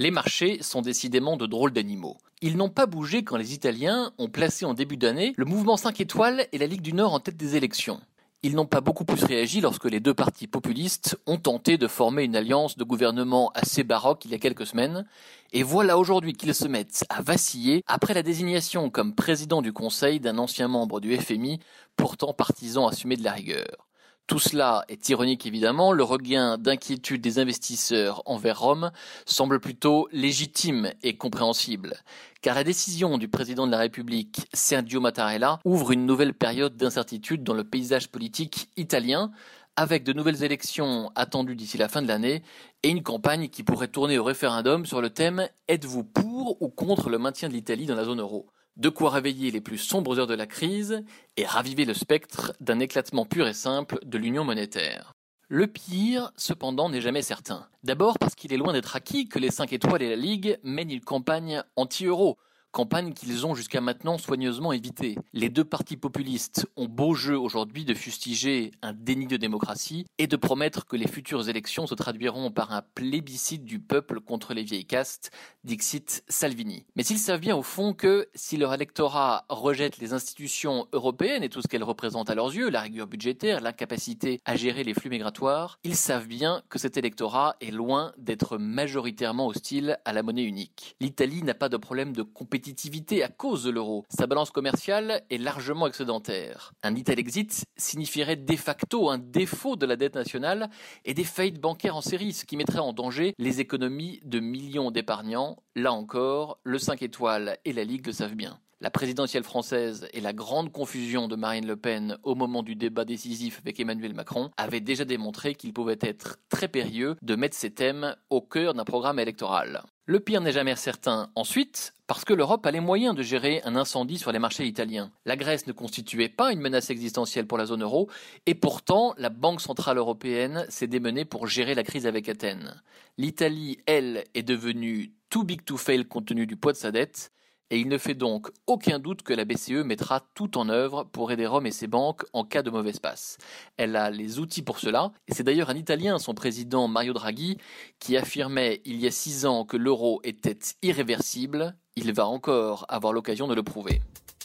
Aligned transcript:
Les 0.00 0.12
marchés 0.12 0.62
sont 0.62 0.80
décidément 0.80 1.36
de 1.36 1.46
drôles 1.46 1.72
d'animaux. 1.72 2.18
Ils 2.40 2.56
n'ont 2.56 2.68
pas 2.68 2.86
bougé 2.86 3.24
quand 3.24 3.36
les 3.36 3.52
Italiens 3.52 4.12
ont 4.18 4.28
placé 4.28 4.64
en 4.64 4.72
début 4.72 4.96
d'année 4.96 5.34
le 5.36 5.44
mouvement 5.44 5.76
5 5.76 6.00
étoiles 6.00 6.46
et 6.52 6.58
la 6.58 6.68
Ligue 6.68 6.82
du 6.82 6.92
Nord 6.92 7.14
en 7.14 7.18
tête 7.18 7.36
des 7.36 7.56
élections. 7.56 8.00
Ils 8.44 8.54
n'ont 8.54 8.64
pas 8.64 8.80
beaucoup 8.80 9.04
plus 9.04 9.24
réagi 9.24 9.60
lorsque 9.60 9.86
les 9.86 9.98
deux 9.98 10.14
partis 10.14 10.46
populistes 10.46 11.18
ont 11.26 11.38
tenté 11.38 11.78
de 11.78 11.88
former 11.88 12.22
une 12.22 12.36
alliance 12.36 12.76
de 12.76 12.84
gouvernement 12.84 13.50
assez 13.56 13.82
baroque 13.82 14.24
il 14.24 14.30
y 14.30 14.34
a 14.34 14.38
quelques 14.38 14.68
semaines, 14.68 15.04
et 15.52 15.64
voilà 15.64 15.98
aujourd'hui 15.98 16.34
qu'ils 16.34 16.54
se 16.54 16.68
mettent 16.68 17.04
à 17.08 17.20
vaciller 17.20 17.82
après 17.88 18.14
la 18.14 18.22
désignation 18.22 18.90
comme 18.90 19.16
président 19.16 19.62
du 19.62 19.72
Conseil 19.72 20.20
d'un 20.20 20.38
ancien 20.38 20.68
membre 20.68 21.00
du 21.00 21.16
FMI, 21.16 21.58
pourtant 21.96 22.32
partisan 22.32 22.86
assumé 22.86 23.16
de 23.16 23.24
la 23.24 23.32
rigueur. 23.32 23.87
Tout 24.28 24.38
cela 24.38 24.84
est 24.88 25.08
ironique 25.08 25.46
évidemment, 25.46 25.90
le 25.90 26.02
regain 26.02 26.58
d'inquiétude 26.58 27.22
des 27.22 27.38
investisseurs 27.38 28.22
envers 28.26 28.60
Rome 28.60 28.90
semble 29.24 29.58
plutôt 29.58 30.06
légitime 30.12 30.92
et 31.02 31.16
compréhensible, 31.16 31.96
car 32.42 32.54
la 32.54 32.62
décision 32.62 33.16
du 33.16 33.28
président 33.28 33.66
de 33.66 33.72
la 33.72 33.78
République, 33.78 34.46
Sergio 34.52 35.00
Mattarella, 35.00 35.60
ouvre 35.64 35.92
une 35.92 36.04
nouvelle 36.04 36.34
période 36.34 36.76
d'incertitude 36.76 37.42
dans 37.42 37.54
le 37.54 37.64
paysage 37.64 38.08
politique 38.08 38.68
italien, 38.76 39.32
avec 39.76 40.04
de 40.04 40.12
nouvelles 40.12 40.42
élections 40.42 41.10
attendues 41.14 41.56
d'ici 41.56 41.78
la 41.78 41.88
fin 41.88 42.02
de 42.02 42.08
l'année 42.08 42.42
et 42.82 42.90
une 42.90 43.02
campagne 43.02 43.48
qui 43.48 43.62
pourrait 43.62 43.88
tourner 43.88 44.18
au 44.18 44.24
référendum 44.24 44.84
sur 44.84 45.00
le 45.00 45.08
thème 45.08 45.48
Êtes-vous 45.68 46.04
pour 46.04 46.60
ou 46.60 46.68
contre 46.68 47.08
le 47.08 47.16
maintien 47.16 47.48
de 47.48 47.54
l'Italie 47.54 47.86
dans 47.86 47.94
la 47.94 48.04
zone 48.04 48.20
euro? 48.20 48.50
De 48.78 48.88
quoi 48.88 49.10
réveiller 49.10 49.50
les 49.50 49.60
plus 49.60 49.78
sombres 49.78 50.18
heures 50.18 50.26
de 50.26 50.34
la 50.34 50.46
crise 50.46 51.02
et 51.36 51.44
raviver 51.44 51.84
le 51.84 51.94
spectre 51.94 52.54
d'un 52.60 52.78
éclatement 52.78 53.26
pur 53.26 53.46
et 53.46 53.52
simple 53.52 53.98
de 54.04 54.18
l'union 54.18 54.44
monétaire. 54.44 55.12
Le 55.48 55.66
pire, 55.66 56.30
cependant, 56.36 56.88
n'est 56.88 57.00
jamais 57.00 57.22
certain. 57.22 57.66
D'abord 57.82 58.18
parce 58.18 58.34
qu'il 58.34 58.52
est 58.52 58.58
loin 58.58 58.72
d'être 58.72 58.96
acquis 58.96 59.28
que 59.28 59.38
les 59.38 59.50
5 59.50 59.72
étoiles 59.72 60.02
et 60.02 60.10
la 60.10 60.16
Ligue 60.16 60.58
mènent 60.62 60.90
une 60.90 61.00
campagne 61.00 61.62
anti-euro, 61.74 62.38
campagne 62.72 63.12
qu'ils 63.12 63.46
ont 63.46 63.54
jusqu'à 63.54 63.80
maintenant 63.80 64.18
soigneusement 64.18 64.72
évitée. 64.72 65.16
Les 65.32 65.48
deux 65.48 65.64
partis 65.64 65.96
populistes 65.96 66.68
ont 66.76 66.86
beau 66.86 67.14
jeu 67.14 67.38
aujourd'hui 67.38 67.84
de 67.84 67.94
fustiger 67.94 68.72
un 68.82 68.92
déni 68.92 69.26
de 69.26 69.36
démocratie 69.36 70.06
et 70.18 70.26
de 70.26 70.36
promettre 70.36 70.86
que 70.86 70.96
les 70.96 71.08
futures 71.08 71.48
élections 71.48 71.86
se 71.86 71.94
traduiront 71.94 72.50
par 72.50 72.72
un 72.72 72.82
plébiscite 72.94 73.64
du 73.64 73.78
peuple 73.78 74.20
contre 74.20 74.54
les 74.54 74.62
vieilles 74.62 74.84
castes, 74.84 75.30
dixit 75.64 76.24
Salvini. 76.28 76.84
Mais 76.96 77.02
s'ils 77.02 77.18
savent 77.18 77.40
bien 77.40 77.56
au 77.56 77.62
fond 77.62 77.94
que 77.94 78.28
si 78.34 78.56
leur 78.56 78.74
électorat 78.74 79.44
rejette 79.48 79.98
les 79.98 80.12
institutions 80.12 80.86
européennes 80.92 81.42
et 81.42 81.48
tout 81.48 81.62
ce 81.62 81.68
qu'elles 81.68 81.84
représentent 81.84 82.30
à 82.30 82.34
leurs 82.34 82.54
yeux, 82.54 82.70
la 82.70 82.80
rigueur 82.80 83.06
budgétaire, 83.06 83.60
l'incapacité 83.60 84.40
à 84.44 84.56
gérer 84.56 84.84
les 84.84 84.94
flux 84.94 85.10
migratoires, 85.10 85.78
ils 85.84 85.96
savent 85.96 86.26
bien 86.26 86.62
que 86.68 86.78
cet 86.78 86.96
électorat 86.96 87.56
est 87.60 87.70
loin 87.70 88.12
d'être 88.18 88.58
majoritairement 88.58 89.46
hostile 89.46 89.98
à 90.04 90.12
la 90.12 90.22
monnaie 90.22 90.44
unique. 90.44 90.96
L'Italie 91.00 91.42
n'a 91.42 91.54
pas 91.54 91.68
de 91.68 91.76
problème 91.76 92.12
de 92.12 92.22
compétition 92.22 92.57
compétitivité 92.58 93.22
à 93.22 93.28
cause 93.28 93.62
de 93.62 93.70
l'euro. 93.70 94.04
Sa 94.10 94.26
balance 94.26 94.50
commerciale 94.50 95.22
est 95.30 95.38
largement 95.38 95.86
excédentaire. 95.86 96.72
Un 96.82 96.96
Italexit 96.96 97.64
signifierait 97.76 98.34
de 98.34 98.56
facto 98.56 99.08
un 99.10 99.18
défaut 99.18 99.76
de 99.76 99.86
la 99.86 99.94
dette 99.94 100.16
nationale 100.16 100.68
et 101.04 101.14
des 101.14 101.22
faillites 101.22 101.60
bancaires 101.60 101.94
en 101.94 102.00
série, 102.00 102.32
ce 102.32 102.44
qui 102.44 102.56
mettrait 102.56 102.80
en 102.80 102.92
danger 102.92 103.32
les 103.38 103.60
économies 103.60 104.20
de 104.24 104.40
millions 104.40 104.90
d'épargnants. 104.90 105.62
Là 105.76 105.92
encore, 105.92 106.58
le 106.64 106.80
5 106.80 107.00
étoiles 107.02 107.58
et 107.64 107.72
la 107.72 107.84
Ligue 107.84 108.06
le 108.06 108.12
savent 108.12 108.34
bien. 108.34 108.58
La 108.80 108.90
présidentielle 108.90 109.44
française 109.44 110.08
et 110.12 110.20
la 110.20 110.32
grande 110.32 110.72
confusion 110.72 111.26
de 111.26 111.34
Marine 111.36 111.66
Le 111.66 111.76
Pen 111.76 112.16
au 112.22 112.36
moment 112.36 112.62
du 112.62 112.76
débat 112.76 113.04
décisif 113.04 113.60
avec 113.64 113.78
Emmanuel 113.78 114.14
Macron 114.14 114.50
avaient 114.56 114.80
déjà 114.80 115.04
démontré 115.04 115.54
qu'il 115.54 115.72
pouvait 115.72 115.98
être 116.00 116.38
très 116.48 116.68
périlleux 116.68 117.16
de 117.22 117.36
mettre 117.36 117.56
ces 117.56 117.70
thèmes 117.70 118.14
au 118.30 118.40
cœur 118.40 118.74
d'un 118.74 118.84
programme 118.84 119.18
électoral. 119.18 119.82
Le 120.06 120.20
pire 120.20 120.40
n'est 120.40 120.52
jamais 120.52 120.74
certain. 120.76 121.28
Ensuite, 121.34 121.92
parce 122.08 122.24
que 122.24 122.32
l'Europe 122.32 122.64
a 122.64 122.70
les 122.70 122.80
moyens 122.80 123.14
de 123.14 123.22
gérer 123.22 123.60
un 123.64 123.76
incendie 123.76 124.16
sur 124.16 124.32
les 124.32 124.38
marchés 124.38 124.64
italiens. 124.64 125.12
La 125.26 125.36
Grèce 125.36 125.66
ne 125.66 125.72
constituait 125.72 126.30
pas 126.30 126.52
une 126.52 126.60
menace 126.60 126.88
existentielle 126.88 127.46
pour 127.46 127.58
la 127.58 127.66
zone 127.66 127.82
euro, 127.82 128.08
et 128.46 128.54
pourtant 128.54 129.14
la 129.18 129.28
Banque 129.28 129.60
centrale 129.60 129.98
européenne 129.98 130.64
s'est 130.70 130.86
démenée 130.86 131.26
pour 131.26 131.46
gérer 131.46 131.74
la 131.74 131.82
crise 131.84 132.06
avec 132.06 132.30
Athènes. 132.30 132.82
L'Italie, 133.18 133.78
elle, 133.84 134.24
est 134.34 134.42
devenue 134.42 135.12
too 135.28 135.44
big 135.44 135.66
to 135.66 135.76
fail 135.76 136.06
compte 136.06 136.26
tenu 136.26 136.46
du 136.46 136.56
poids 136.56 136.72
de 136.72 136.78
sa 136.78 136.92
dette, 136.92 137.30
et 137.70 137.78
il 137.78 137.88
ne 137.88 137.98
fait 137.98 138.14
donc 138.14 138.48
aucun 138.66 138.98
doute 138.98 139.22
que 139.22 139.34
la 139.34 139.44
BCE 139.44 139.84
mettra 139.84 140.20
tout 140.34 140.56
en 140.56 140.70
œuvre 140.70 141.04
pour 141.04 141.30
aider 141.30 141.46
Rome 141.46 141.66
et 141.66 141.70
ses 141.70 141.86
banques 141.86 142.24
en 142.32 142.44
cas 142.44 142.62
de 142.62 142.70
mauvais 142.70 142.92
passe. 142.92 143.36
Elle 143.76 143.94
a 143.96 144.10
les 144.10 144.38
outils 144.38 144.62
pour 144.62 144.78
cela, 144.78 145.12
et 145.26 145.34
c'est 145.34 145.42
d'ailleurs 145.42 145.68
un 145.68 145.76
Italien, 145.76 146.18
son 146.18 146.34
président 146.34 146.88
Mario 146.88 147.12
Draghi, 147.12 147.58
qui 147.98 148.16
affirmait 148.16 148.80
il 148.86 148.96
y 148.96 149.06
a 149.06 149.10
six 149.10 149.44
ans 149.44 149.66
que 149.66 149.76
l'euro 149.76 150.20
était 150.24 150.58
irréversible. 150.80 151.76
Il 152.00 152.12
va 152.12 152.28
encore 152.28 152.86
avoir 152.88 153.12
l'occasion 153.12 153.48
de 153.48 153.56
le 153.56 153.64
prouver. 153.64 154.00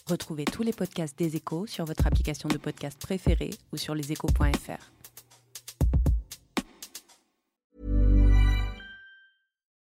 Retrouvez 0.08 0.44
tous 0.44 0.64
les 0.64 0.74
podcasts 0.74 1.16
des 1.20 1.36
échos 1.36 1.68
sur 1.68 1.86
votre 1.86 2.08
application 2.08 2.50
de 2.50 2.58
podcast 2.58 3.00
préférée 3.00 3.52
ou 3.72 3.78
sur 3.78 3.94
leséchos.fr. 3.94 5.03